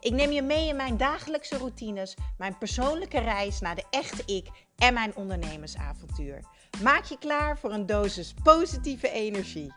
[0.00, 4.48] Ik neem je mee in mijn dagelijkse routines, mijn persoonlijke reis naar de echte ik
[4.76, 6.44] en mijn ondernemersavontuur.
[6.82, 9.74] Maak je klaar voor een dosis positieve energie.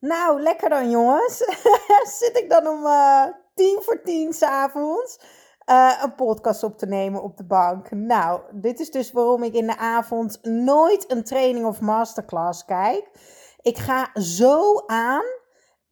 [0.00, 1.36] Nou, lekker dan jongens.
[2.18, 5.20] Zit ik dan om uh, tien voor tien s'avonds
[5.66, 7.90] uh, een podcast op te nemen op de bank.
[7.90, 13.10] Nou, dit is dus waarom ik in de avond nooit een training of masterclass kijk.
[13.60, 15.40] Ik ga zo aan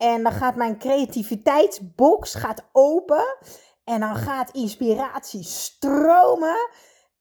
[0.00, 3.36] en dan gaat mijn creativiteitsbox gaat open.
[3.84, 6.68] En dan gaat inspiratie stromen.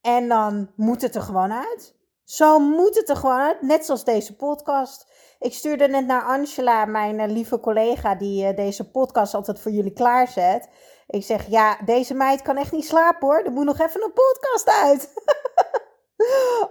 [0.01, 1.95] En dan moet het er gewoon uit.
[2.23, 3.61] Zo moet het er gewoon uit.
[3.61, 5.11] Net zoals deze podcast.
[5.39, 9.71] Ik stuurde net naar Angela, mijn eh, lieve collega, die uh, deze podcast altijd voor
[9.71, 10.69] jullie klaarzet.
[11.07, 13.43] Ik zeg, ja, deze meid kan echt niet slapen hoor.
[13.43, 15.13] Er moet nog even een podcast uit.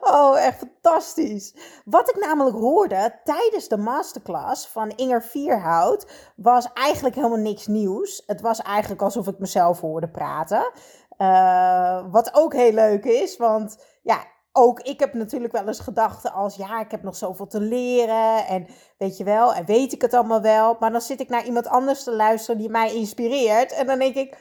[0.01, 1.55] Oh, echt fantastisch.
[1.85, 6.07] Wat ik namelijk hoorde tijdens de masterclass van Inger Vierhout
[6.37, 8.23] was eigenlijk helemaal niks nieuws.
[8.27, 10.73] Het was eigenlijk alsof ik mezelf hoorde praten.
[11.19, 16.33] Uh, wat ook heel leuk is, want ja, ook ik heb natuurlijk wel eens gedachten
[16.33, 18.67] als ja, ik heb nog zoveel te leren en
[18.99, 20.77] weet je wel, en weet ik het allemaal wel.
[20.81, 24.15] Maar dan zit ik naar iemand anders te luisteren die mij inspireert en dan denk
[24.15, 24.37] ik,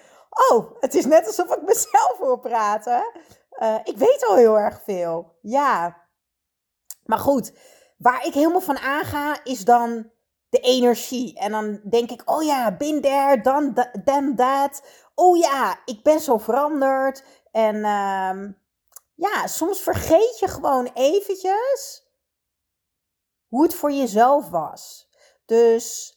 [0.49, 3.11] oh, het is net alsof ik mezelf hoor praten.
[3.59, 5.37] Uh, ik weet al heel erg veel.
[5.41, 6.05] Ja.
[7.03, 7.53] Maar goed,
[7.97, 10.11] waar ik helemaal van aanga is dan
[10.49, 11.39] de energie.
[11.39, 14.81] En dan denk ik, oh ja, bin there, dan then that.
[15.15, 17.23] Oh ja, ik ben zo veranderd.
[17.51, 18.53] En uh,
[19.15, 22.05] ja, soms vergeet je gewoon eventjes
[23.47, 25.09] hoe het voor jezelf was.
[25.45, 26.15] Dus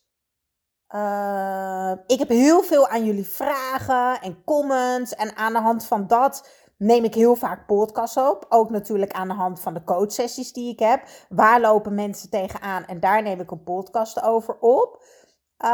[0.95, 5.15] uh, ik heb heel veel aan jullie vragen en comments.
[5.15, 6.49] En aan de hand van dat
[6.81, 8.47] neem ik heel vaak podcasts op.
[8.49, 11.03] Ook natuurlijk aan de hand van de coachsessies die ik heb.
[11.29, 12.85] Waar lopen mensen tegenaan?
[12.85, 15.03] En daar neem ik een podcast over op.
[15.65, 15.69] Uh,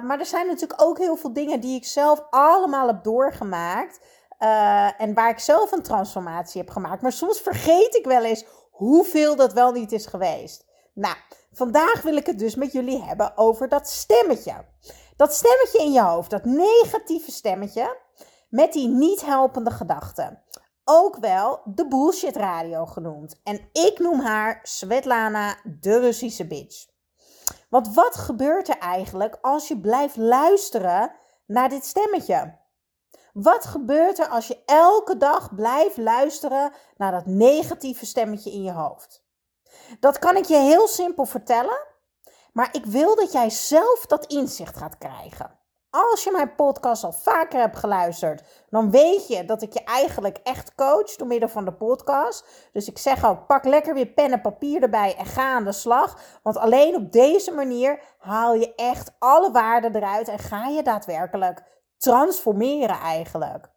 [0.00, 4.00] maar er zijn natuurlijk ook heel veel dingen die ik zelf allemaal heb doorgemaakt.
[4.38, 7.02] Uh, en waar ik zelf een transformatie heb gemaakt.
[7.02, 10.66] Maar soms vergeet ik wel eens hoeveel dat wel niet is geweest.
[10.94, 11.16] Nou,
[11.52, 14.64] vandaag wil ik het dus met jullie hebben over dat stemmetje.
[15.16, 17.96] Dat stemmetje in je hoofd, dat negatieve stemmetje
[18.50, 20.42] met die niet helpende gedachten.
[20.84, 23.40] Ook wel de bullshit radio genoemd.
[23.42, 26.86] En ik noem haar Svetlana de Russische bitch.
[27.68, 31.12] Want wat gebeurt er eigenlijk als je blijft luisteren
[31.46, 32.58] naar dit stemmetje?
[33.32, 38.72] Wat gebeurt er als je elke dag blijft luisteren naar dat negatieve stemmetje in je
[38.72, 39.24] hoofd?
[40.00, 41.86] Dat kan ik je heel simpel vertellen,
[42.52, 45.59] maar ik wil dat jij zelf dat inzicht gaat krijgen.
[45.90, 50.38] Als je mijn podcast al vaker hebt geluisterd, dan weet je dat ik je eigenlijk
[50.42, 52.68] echt coach door middel van de podcast.
[52.72, 55.72] Dus ik zeg ook, pak lekker weer pen en papier erbij en ga aan de
[55.72, 56.20] slag.
[56.42, 61.62] Want alleen op deze manier haal je echt alle waarden eruit en ga je daadwerkelijk
[61.96, 63.68] transformeren eigenlijk.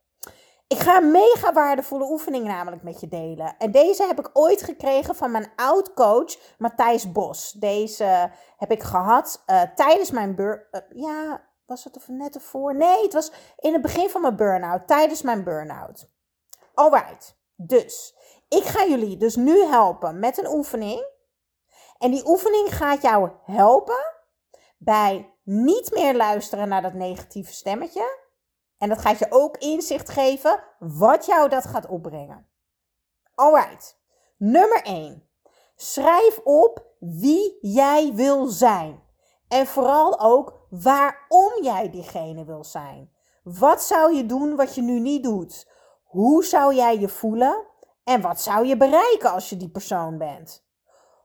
[0.68, 3.56] Ik ga een mega waardevolle oefening namelijk met je delen.
[3.58, 7.52] En deze heb ik ooit gekregen van mijn oud coach Matthijs Bos.
[7.52, 10.36] Deze heb ik gehad uh, tijdens mijn.
[10.38, 10.56] Uh,
[10.90, 12.76] ja, was het er net ervoor?
[12.76, 16.10] Nee, het was in het begin van mijn burn-out, tijdens mijn burn-out.
[16.74, 18.16] Alright, dus
[18.50, 21.06] ik ga jullie dus nu helpen met een oefening.
[21.98, 24.14] En die oefening gaat jou helpen
[24.78, 28.22] bij niet meer luisteren naar dat negatieve stemmetje.
[28.78, 32.48] En dat gaat je ook inzicht geven wat jou dat gaat opbrengen.
[33.36, 34.00] Alright,
[34.38, 35.30] nummer 1.
[35.76, 39.03] Schrijf op wie jij wil zijn.
[39.54, 43.12] En vooral ook waarom jij diegene wil zijn.
[43.44, 45.68] Wat zou je doen wat je nu niet doet?
[46.04, 47.66] Hoe zou jij je voelen?
[48.04, 50.64] En wat zou je bereiken als je die persoon bent?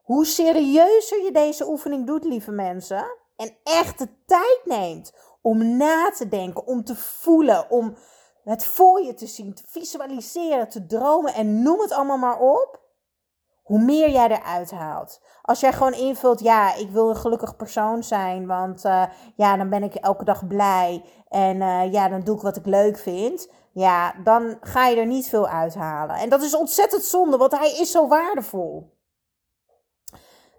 [0.02, 6.10] Hoe serieuzer je deze oefening doet, lieve mensen, en echt de tijd neemt om na
[6.10, 7.96] te denken, om te voelen, om
[8.44, 12.87] het voor je te zien, te visualiseren, te dromen en noem het allemaal maar op,
[13.68, 15.20] hoe meer jij eruit haalt.
[15.42, 19.02] Als jij gewoon invult, ja, ik wil een gelukkig persoon zijn, want uh,
[19.34, 22.66] ja, dan ben ik elke dag blij en uh, ja, dan doe ik wat ik
[22.66, 23.50] leuk vind.
[23.72, 26.16] Ja, dan ga je er niet veel uithalen.
[26.16, 28.96] En dat is ontzettend zonde, want hij is zo waardevol.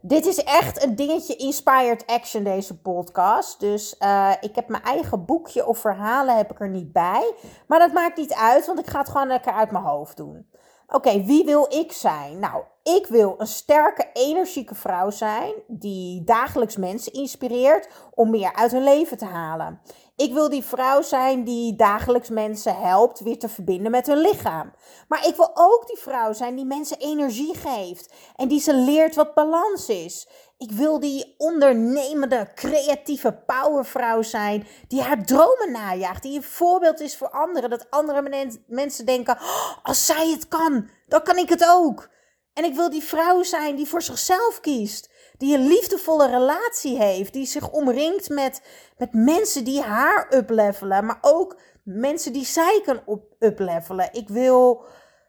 [0.01, 3.59] dit is echt een dingetje inspired action, deze podcast.
[3.59, 7.33] Dus uh, ik heb mijn eigen boekje of verhalen heb ik er niet bij.
[7.67, 10.49] Maar dat maakt niet uit, want ik ga het gewoon lekker uit mijn hoofd doen.
[10.87, 12.39] Oké, wie wil ik zijn?
[12.39, 12.63] Nou,
[12.95, 18.83] ik wil een sterke, energieke vrouw zijn die dagelijks mensen inspireert om meer uit hun
[18.83, 19.81] leven te halen.
[20.15, 24.71] Ik wil die vrouw zijn die dagelijks mensen helpt weer te verbinden met hun lichaam.
[25.07, 29.15] Maar ik wil ook die vrouw zijn die mensen energie geeft en die ze leert
[29.15, 30.27] wat balans is.
[30.57, 37.17] Ik wil die ondernemende, creatieve powervrouw zijn die haar dromen najaagt, die een voorbeeld is
[37.17, 37.69] voor anderen.
[37.69, 42.09] Dat andere mensen denken: oh, als zij het kan, dan kan ik het ook.
[42.53, 45.09] En ik wil die vrouw zijn die voor zichzelf kiest.
[45.37, 47.33] Die een liefdevolle relatie heeft.
[47.33, 48.61] Die zich omringt met,
[48.97, 51.05] met mensen die haar uplevelen.
[51.05, 54.09] Maar ook mensen die zij kan uplevelen.
[54.11, 54.85] Ik wil,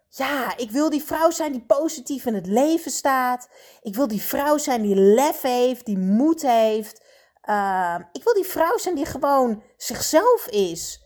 [0.09, 3.49] ja, ik wil die vrouw zijn die positief in het leven staat.
[3.83, 7.03] Ik wil die vrouw zijn die lef heeft, die moed heeft.
[7.45, 11.05] Uh, ik wil die vrouw zijn die gewoon zichzelf is.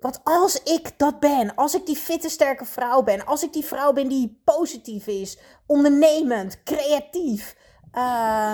[0.00, 3.64] Want als ik dat ben, als ik die fitte, sterke vrouw ben, als ik die
[3.64, 7.56] vrouw ben die positief is, ondernemend, creatief,
[7.92, 8.52] uh,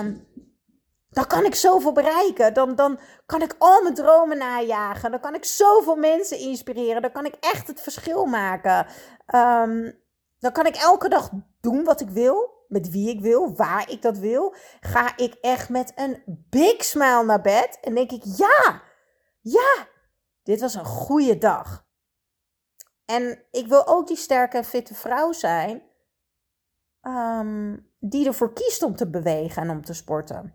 [1.15, 2.53] dan kan ik zoveel bereiken.
[2.53, 5.11] Dan, dan kan ik al mijn dromen najagen.
[5.11, 7.01] Dan kan ik zoveel mensen inspireren.
[7.01, 8.87] Dan kan ik echt het verschil maken.
[9.35, 10.03] Um,
[10.39, 11.29] dan kan ik elke dag
[11.61, 12.53] doen wat ik wil.
[12.67, 14.55] Met wie ik wil, waar ik dat wil.
[14.79, 17.77] Ga ik echt met een big smile naar bed.
[17.81, 18.81] En denk ik, ja,
[19.41, 19.87] ja,
[20.45, 21.85] dit was een goede dag.
[23.05, 25.83] En ik wil ook die sterke en fitte vrouw zijn.
[27.01, 30.53] Um, die ervoor kiest om te bewegen en om te sporten.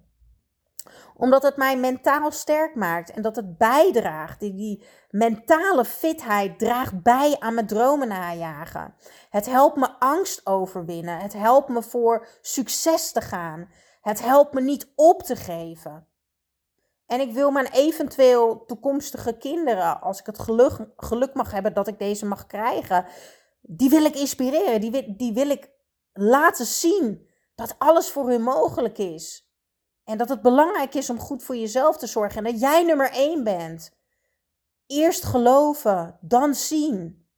[1.17, 4.41] Omdat het mij mentaal sterk maakt en dat het bijdraagt.
[4.41, 8.95] Die, die mentale fitheid draagt bij aan mijn dromen najagen.
[9.31, 11.19] Het helpt me angst overwinnen.
[11.19, 13.71] Het helpt me voor succes te gaan.
[14.01, 16.07] Het helpt me niet op te geven.
[17.11, 21.89] En ik wil mijn eventueel toekomstige kinderen, als ik het geluk, geluk mag hebben dat
[21.89, 23.07] ik deze mag krijgen,
[23.61, 24.81] die wil ik inspireren.
[24.81, 25.71] Die wil, die wil ik
[26.13, 29.51] laten zien dat alles voor hun mogelijk is.
[30.05, 33.11] En dat het belangrijk is om goed voor jezelf te zorgen en dat jij nummer
[33.11, 33.93] één bent.
[34.87, 37.29] Eerst geloven, dan zien.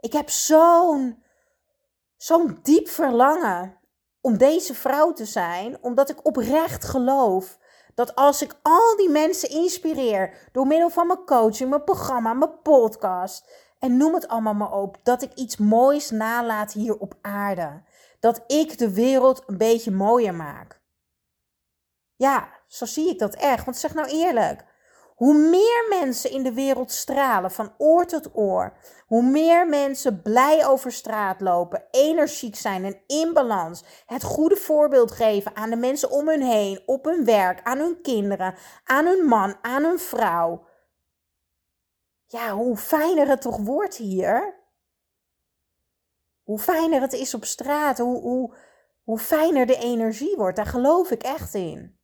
[0.00, 1.22] Ik heb zo'n
[2.16, 3.78] zo'n diep verlangen
[4.20, 7.58] om deze vrouw te zijn, omdat ik oprecht geloof
[7.94, 12.60] dat als ik al die mensen inspireer door middel van mijn coaching, mijn programma, mijn
[12.62, 13.44] podcast
[13.78, 17.82] en noem het allemaal maar op, dat ik iets moois nalaat hier op aarde.
[18.20, 20.80] Dat ik de wereld een beetje mooier maak.
[22.16, 23.64] Ja, zo zie ik dat echt.
[23.64, 24.64] Want zeg nou eerlijk,
[25.14, 28.76] hoe meer mensen in de wereld stralen van oor tot oor,
[29.06, 35.10] hoe meer mensen blij over straat lopen, energiek zijn en in balans, het goede voorbeeld
[35.10, 39.26] geven aan de mensen om hun heen, op hun werk, aan hun kinderen, aan hun
[39.26, 40.66] man, aan hun vrouw.
[42.26, 44.62] Ja, hoe fijner het toch wordt hier.
[46.42, 48.56] Hoe fijner het is op straat, hoe, hoe,
[49.02, 50.56] hoe fijner de energie wordt.
[50.56, 51.98] Daar geloof ik echt in.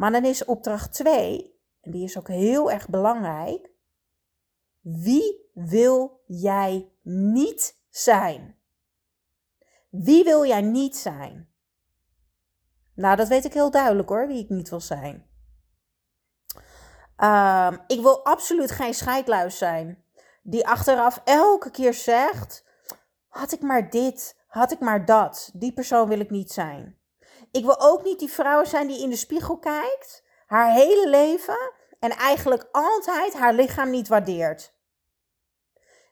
[0.00, 3.70] Maar dan is opdracht 2, en die is ook heel erg belangrijk.
[4.80, 8.58] Wie wil jij niet zijn?
[9.88, 11.48] Wie wil jij niet zijn?
[12.94, 15.26] Nou, dat weet ik heel duidelijk hoor, wie ik niet wil zijn.
[17.18, 20.04] Uh, ik wil absoluut geen scheidluis zijn.
[20.42, 22.64] Die achteraf elke keer zegt:
[23.28, 25.50] had ik maar dit, had ik maar dat.
[25.54, 26.99] Die persoon wil ik niet zijn.
[27.52, 31.72] Ik wil ook niet die vrouw zijn die in de spiegel kijkt, haar hele leven
[31.98, 34.72] en eigenlijk altijd haar lichaam niet waardeert.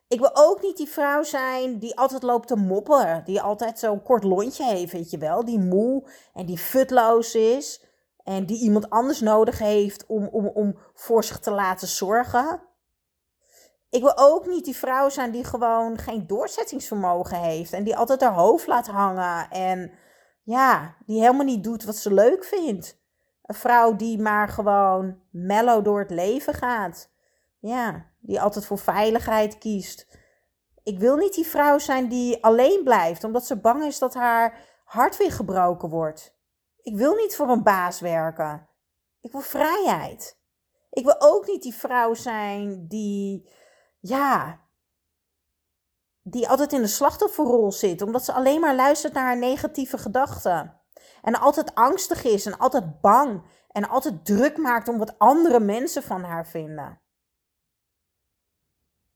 [0.07, 4.03] Ik wil ook niet die vrouw zijn die altijd loopt te moppen, die altijd zo'n
[4.03, 7.83] kort lontje heeft, weet je wel, die moe en die futloos is
[8.23, 12.61] en die iemand anders nodig heeft om, om, om voor zich te laten zorgen.
[13.89, 18.21] Ik wil ook niet die vrouw zijn die gewoon geen doorzettingsvermogen heeft en die altijd
[18.21, 19.91] haar hoofd laat hangen en
[20.49, 22.97] ja, die helemaal niet doet wat ze leuk vindt.
[23.45, 27.09] Een vrouw die maar gewoon mellow door het leven gaat.
[27.59, 30.07] Ja, die altijd voor veiligheid kiest.
[30.83, 34.57] Ik wil niet die vrouw zijn die alleen blijft omdat ze bang is dat haar
[34.85, 36.35] hart weer gebroken wordt.
[36.81, 38.67] Ik wil niet voor een baas werken.
[39.21, 40.39] Ik wil vrijheid.
[40.89, 43.49] Ik wil ook niet die vrouw zijn die,
[43.99, 44.59] ja,
[46.21, 50.81] die altijd in de slachtofferrol zit, omdat ze alleen maar luistert naar haar negatieve gedachten.
[51.21, 56.03] En altijd angstig is en altijd bang en altijd druk maakt om wat andere mensen
[56.03, 57.01] van haar vinden.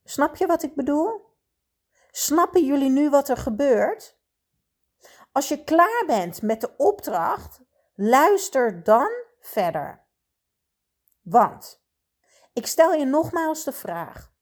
[0.04, 1.32] Snap je wat ik bedoel?
[2.10, 4.18] Snappen jullie nu wat er gebeurt?
[5.32, 7.60] Als je klaar bent met de opdracht,
[7.94, 10.06] luister dan verder.
[11.22, 11.84] Want
[12.52, 14.32] ik stel je nogmaals de vraag: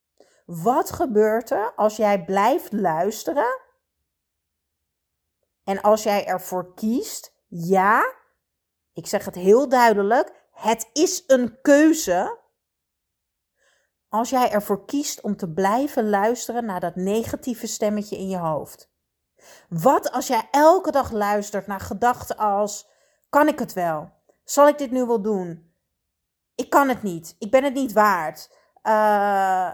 [0.45, 3.61] wat gebeurt er als jij blijft luisteren
[5.63, 8.13] en als jij ervoor kiest, ja,
[8.93, 12.41] ik zeg het heel duidelijk, het is een keuze.
[14.09, 18.91] Als jij ervoor kiest om te blijven luisteren naar dat negatieve stemmetje in je hoofd.
[19.69, 22.89] Wat als jij elke dag luistert naar gedachten als:
[23.29, 24.11] kan ik het wel?
[24.43, 25.73] Zal ik dit nu wel doen?
[26.55, 27.35] Ik kan het niet.
[27.39, 28.57] Ik ben het niet waard.
[28.83, 29.71] Uh,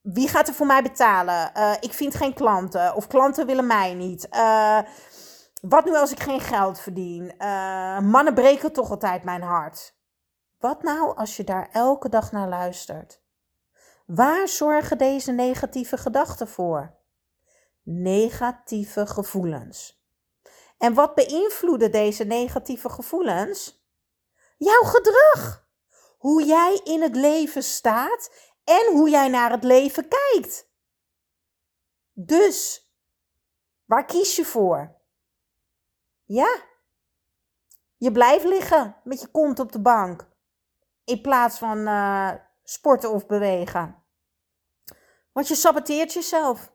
[0.00, 1.50] wie gaat er voor mij betalen?
[1.56, 2.94] Uh, ik vind geen klanten.
[2.94, 4.26] Of klanten willen mij niet.
[4.30, 4.78] Uh,
[5.60, 7.34] wat nu als ik geen geld verdien?
[8.10, 9.94] Mannen breken toch altijd mijn hart.
[10.58, 13.22] Wat nou als je daar elke dag naar luistert?
[14.06, 16.94] Waar zorgen deze negatieve gedachten voor?
[17.82, 20.04] Negatieve gevoelens.
[20.78, 23.86] En wat beïnvloeden deze negatieve gevoelens?
[24.56, 25.66] Jouw gedrag.
[26.18, 30.70] Hoe jij in het leven staat en hoe jij naar het leven kijkt.
[32.12, 32.88] Dus,
[33.84, 35.00] waar kies je voor?
[36.24, 36.62] Ja,
[37.96, 40.28] je blijft liggen met je kont op de bank
[41.04, 44.04] in plaats van uh, sporten of bewegen.
[45.32, 46.72] Want je saboteert jezelf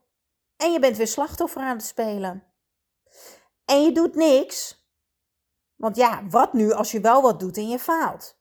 [0.58, 2.44] en je bent weer slachtoffer aan het spelen.
[3.66, 4.86] En je doet niks.
[5.76, 8.40] Want ja, wat nu als je wel wat doet en je faalt?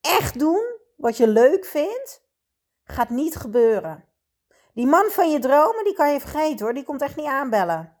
[0.00, 2.19] Echt doen wat je leuk vindt
[2.90, 4.04] Gaat niet gebeuren.
[4.74, 6.74] Die man van je dromen, die kan je vergeten hoor.
[6.74, 7.96] Die komt echt niet aanbellen.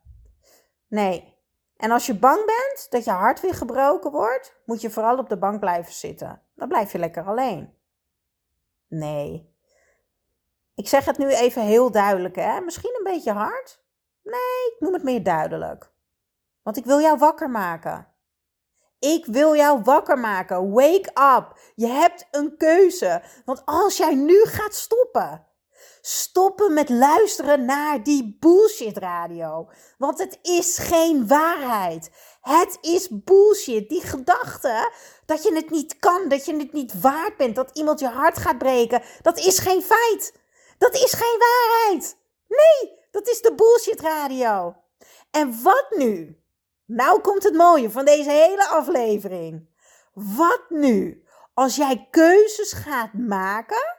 [0.88, 1.38] Nee.
[1.76, 5.28] En als je bang bent dat je hart weer gebroken wordt, moet je vooral op
[5.28, 6.42] de bank blijven zitten.
[6.54, 7.74] Dan blijf je lekker alleen.
[8.88, 9.54] Nee.
[10.74, 12.60] Ik zeg het nu even heel duidelijk, hè?
[12.60, 13.84] Misschien een beetje hard.
[14.22, 15.90] Nee, ik noem het meer duidelijk.
[16.62, 18.09] Want ik wil jou wakker maken.
[19.00, 20.72] Ik wil jou wakker maken.
[20.72, 21.58] Wake up.
[21.74, 23.22] Je hebt een keuze.
[23.44, 25.46] Want als jij nu gaat stoppen,
[26.00, 29.70] stoppen met luisteren naar die bullshit radio.
[29.98, 32.10] Want het is geen waarheid.
[32.40, 33.88] Het is bullshit.
[33.88, 34.92] Die gedachte
[35.26, 38.38] dat je het niet kan, dat je het niet waard bent, dat iemand je hart
[38.38, 40.38] gaat breken, dat is geen feit.
[40.78, 42.16] Dat is geen waarheid.
[42.48, 44.74] Nee, dat is de bullshit radio.
[45.30, 46.39] En wat nu?
[46.92, 49.68] Nou komt het mooie van deze hele aflevering.
[50.12, 53.96] Wat nu als jij keuzes gaat maken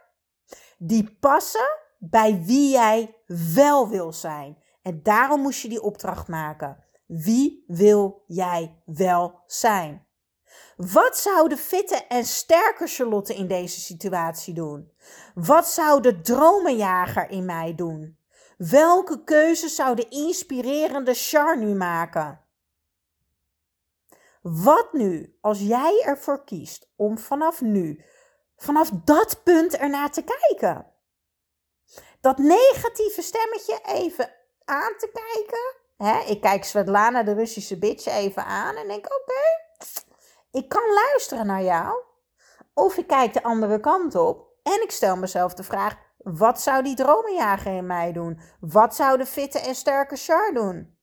[0.78, 3.16] die passen bij wie jij
[3.54, 4.58] wel wil zijn?
[4.82, 6.84] En daarom moest je die opdracht maken.
[7.06, 10.08] Wie wil jij wel zijn?
[10.76, 14.92] Wat zou de fitte en sterke Charlotte in deze situatie doen?
[15.34, 18.18] Wat zou de dromenjager in mij doen?
[18.58, 22.41] Welke keuzes zou de inspirerende Char nu maken?
[24.42, 28.06] Wat nu als jij ervoor kiest om vanaf nu,
[28.56, 30.86] vanaf dat punt ernaar te kijken?
[32.22, 34.32] Dat negatieve stemmetje even
[34.66, 35.80] aan te kijken.
[36.28, 39.42] Ik kijk Svetlana, de Russische bitch, even aan en denk: oké,
[40.52, 42.04] ik kan luisteren naar jou.
[42.74, 46.84] Of ik kijk de andere kant op en ik stel mezelf de vraag: wat zou
[46.84, 48.40] die dromenjager in mij doen?
[48.60, 51.00] Wat zou de fitte en sterke Char doen?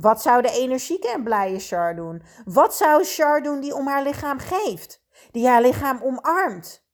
[0.00, 2.22] Wat zou de energieke en blije Char doen?
[2.44, 5.02] Wat zou Char doen die om haar lichaam geeft?
[5.30, 6.86] Die haar lichaam omarmt?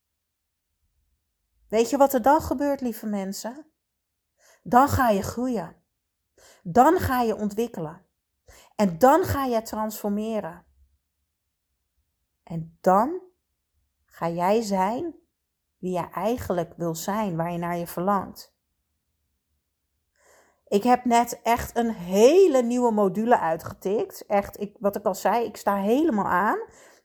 [1.68, 3.66] Weet je wat er dan gebeurt, lieve mensen?
[4.62, 5.76] Dan ga je groeien.
[6.62, 8.06] Dan ga je ontwikkelen.
[8.76, 10.66] En dan ga je transformeren.
[12.42, 13.22] En dan
[14.04, 15.14] ga jij zijn
[15.78, 18.53] wie je eigenlijk wil zijn, waar je naar je verlangt.
[20.74, 24.26] Ik heb net echt een hele nieuwe module uitgetikt.
[24.26, 26.58] Echt, ik, wat ik al zei, ik sta helemaal aan.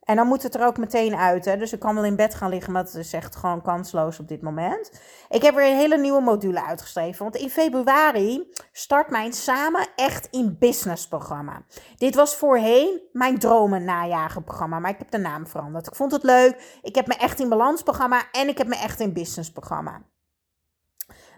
[0.03, 1.45] En dan moet het er ook meteen uit.
[1.45, 1.57] Hè?
[1.57, 4.27] Dus ik kan wel in bed gaan liggen, maar het is echt gewoon kansloos op
[4.27, 4.91] dit moment.
[5.29, 7.23] Ik heb weer een hele nieuwe module uitgeschreven.
[7.23, 11.61] Want in februari start mijn Samen Echt in Business programma.
[11.97, 14.79] Dit was voorheen mijn dromen najagen programma.
[14.79, 15.87] Maar ik heb de naam veranderd.
[15.87, 16.79] Ik vond het leuk.
[16.81, 18.21] Ik heb me Echt in Balans programma.
[18.31, 20.01] En ik heb me Echt in Business programma.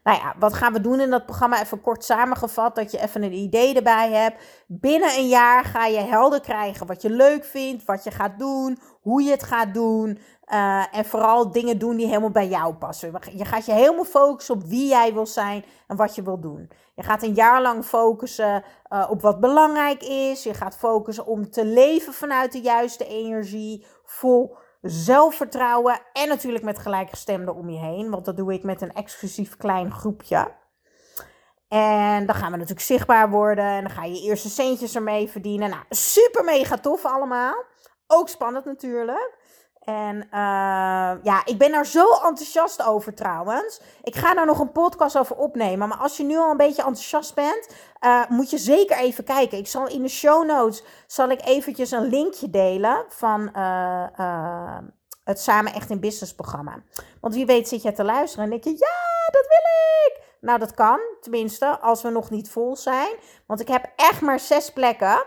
[0.03, 1.61] Nou ja, wat gaan we doen in dat programma?
[1.61, 4.43] Even kort samengevat, dat je even een idee erbij hebt.
[4.67, 8.79] Binnen een jaar ga je helder krijgen wat je leuk vindt, wat je gaat doen,
[9.01, 10.19] hoe je het gaat doen.
[10.53, 13.19] Uh, en vooral dingen doen die helemaal bij jou passen.
[13.31, 16.69] Je gaat je helemaal focussen op wie jij wil zijn en wat je wil doen.
[16.95, 20.43] Je gaat een jaar lang focussen uh, op wat belangrijk is.
[20.43, 23.85] Je gaat focussen om te leven vanuit de juiste energie.
[24.03, 28.09] Vol zelfvertrouwen en natuurlijk met gelijkgestemden om je heen.
[28.09, 30.51] Want dat doe ik met een exclusief klein groepje.
[31.67, 33.65] En dan gaan we natuurlijk zichtbaar worden.
[33.65, 35.69] En dan ga je eerste centjes ermee verdienen.
[35.69, 37.63] Nou, super mega tof allemaal.
[38.07, 39.37] Ook spannend natuurlijk.
[39.81, 40.21] En uh,
[41.23, 43.81] ja, ik ben daar zo enthousiast over trouwens.
[44.03, 45.87] Ik ga daar nog een podcast over opnemen.
[45.87, 47.69] Maar als je nu al een beetje enthousiast bent,
[48.01, 49.57] uh, moet je zeker even kijken.
[49.57, 54.77] Ik zal in de show notes zal ik eventjes een linkje delen van uh,
[55.23, 56.83] het Samen Echt in Business programma.
[57.21, 59.63] Want wie weet zit je te luisteren en denk je, ja, dat wil
[60.07, 60.29] ik.
[60.41, 63.15] Nou, dat kan, tenminste, als we nog niet vol zijn.
[63.47, 65.25] Want ik heb echt maar zes plekken.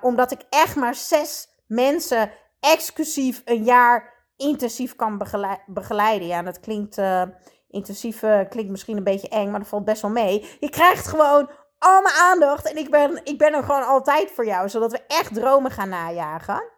[0.00, 2.30] omdat ik echt maar zes mensen
[2.72, 5.18] exclusief een jaar intensief kan
[5.66, 6.28] begeleiden.
[6.28, 7.22] Ja, dat klinkt uh,
[7.68, 10.56] intensief, uh, klinkt misschien een beetje eng, maar dat valt best wel mee.
[10.60, 14.46] Je krijgt gewoon al mijn aandacht en ik ben, ik ben er gewoon altijd voor
[14.46, 16.74] jou, zodat we echt dromen gaan najagen.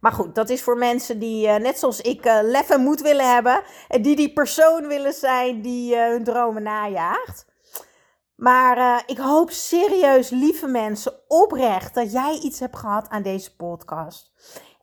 [0.00, 3.32] Maar goed, dat is voor mensen die, uh, net zoals ik, lef en moed willen
[3.32, 3.62] hebben.
[3.88, 7.52] En die die persoon willen zijn die hun dromen najaagt.
[8.36, 14.32] Maar ik hoop serieus, lieve mensen, oprecht dat jij iets hebt gehad aan deze podcast.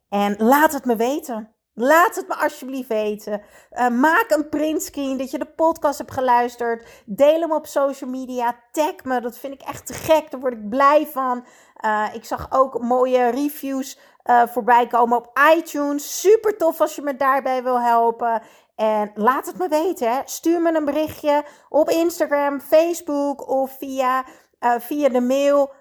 [0.10, 1.56] En laat het me weten.
[1.74, 3.42] Laat het me alsjeblieft weten.
[3.72, 7.04] Uh, maak een printscreen dat je de podcast hebt geluisterd.
[7.06, 8.60] Deel hem op social media.
[8.72, 9.22] Tag me.
[9.22, 10.32] Dat vind ik echt te gek.
[10.32, 11.46] Daar word ik blij van.
[11.86, 16.20] Uh, ik zag ook mooie reviews uh, voorbij komen op iTunes.
[16.20, 18.42] Super tof als je me daarbij wil helpen.
[18.76, 20.12] En laat het me weten.
[20.12, 20.22] Hè.
[20.26, 24.26] Stuur me een berichtje op Instagram, Facebook of via,
[24.60, 25.74] via de mail.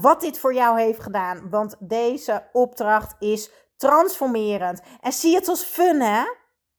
[0.00, 1.50] Wat dit voor jou heeft gedaan.
[1.50, 4.80] Want deze opdracht is transformerend.
[5.00, 6.22] En zie het als fun, hè?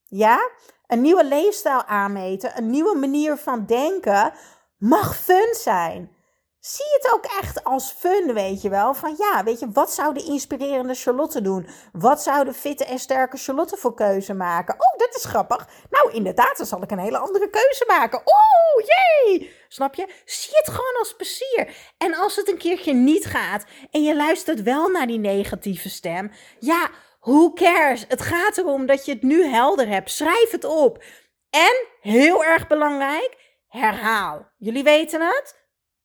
[0.08, 0.50] Ja?
[0.88, 4.34] Een nieuwe leefstijl aanmeten, een nieuwe manier van denken
[4.78, 6.16] mag fun zijn.
[6.62, 8.94] Zie het ook echt als fun, weet je wel.
[8.94, 11.68] Van ja, weet je, wat zou de inspirerende Charlotte doen?
[11.92, 14.74] Wat zou de fitte en sterke Charlotte voor keuze maken?
[14.74, 15.68] Oh, dat is grappig.
[15.90, 18.20] Nou, inderdaad, dan zal ik een hele andere keuze maken.
[18.20, 19.56] Oh, jee!
[19.68, 20.08] Snap je?
[20.26, 21.76] Zie het gewoon als plezier.
[21.98, 26.32] En als het een keertje niet gaat en je luistert wel naar die negatieve stem,
[26.60, 26.90] ja,
[27.20, 28.06] who cares?
[28.08, 30.12] Het gaat erom dat je het nu helder hebt.
[30.12, 31.04] Schrijf het op.
[31.50, 34.48] En heel erg belangrijk, herhaal.
[34.58, 35.61] Jullie weten het?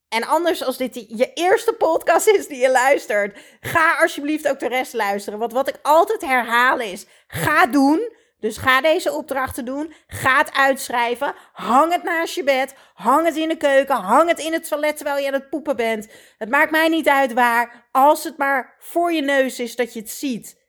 [0.08, 4.68] En anders, als dit je eerste podcast is die je luistert, ga alsjeblieft ook de
[4.68, 5.38] rest luisteren.
[5.38, 8.14] Want wat ik altijd herhaal is: ga doen.
[8.40, 9.94] Dus ga deze opdrachten doen.
[10.06, 11.34] Ga het uitschrijven.
[11.52, 12.74] Hang het naast je bed.
[12.94, 13.96] Hang het in de keuken.
[13.96, 16.08] Hang het in het toilet terwijl je aan het poepen bent.
[16.38, 17.88] Het maakt mij niet uit waar.
[17.92, 20.64] Als het maar voor je neus is dat je het ziet.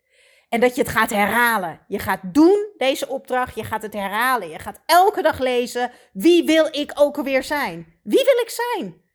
[0.49, 1.79] En dat je het gaat herhalen.
[1.87, 3.55] Je gaat doen deze opdracht.
[3.55, 4.49] Je gaat het herhalen.
[4.49, 5.91] Je gaat elke dag lezen.
[6.13, 7.99] Wie wil ik ook alweer zijn?
[8.03, 9.05] Wie wil ik zijn?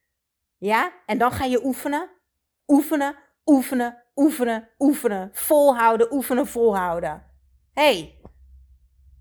[0.63, 0.93] Ja?
[1.07, 2.11] En dan ga je oefenen.
[2.67, 5.31] Oefenen, oefenen, oefenen, oefenen.
[5.33, 7.25] Volhouden, oefenen, volhouden.
[7.73, 8.21] hey,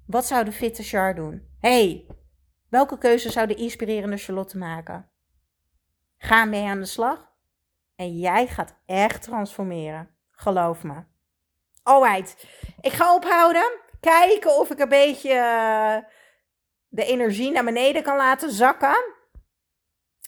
[0.08, 1.48] wat zou de fitte Char doen?
[1.60, 2.06] hey,
[2.70, 5.10] welke keuze zou de inspirerende Charlotte maken?
[6.18, 7.32] Ga mee aan de slag.
[7.96, 10.10] En jij gaat echt transformeren.
[10.32, 11.04] Geloof me.
[11.84, 12.48] Alright,
[12.82, 13.80] ik ga ophouden.
[14.00, 15.98] Kijken of ik een beetje eh,
[16.88, 19.20] de energie naar beneden kan laten zakken.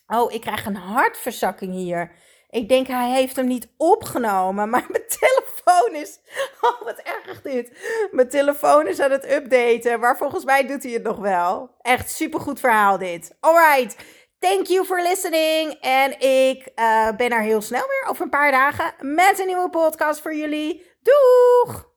[0.07, 2.11] Oh, ik krijg een hartverzakking hier.
[2.49, 6.19] Ik denk hij heeft hem niet opgenomen, maar mijn telefoon is.
[6.61, 7.71] Oh, wat erg dit.
[8.11, 11.75] Mijn telefoon is aan het updaten, maar volgens mij doet hij het nog wel.
[11.81, 13.35] Echt supergoed verhaal dit.
[13.39, 13.95] Alright.
[14.39, 15.77] Thank you for listening.
[15.81, 19.69] En ik uh, ben er heel snel weer over een paar dagen met een nieuwe
[19.69, 20.85] podcast voor jullie.
[21.01, 21.92] Doeg!